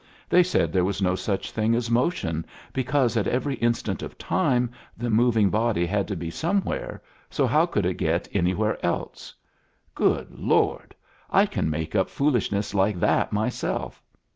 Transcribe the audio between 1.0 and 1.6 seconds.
such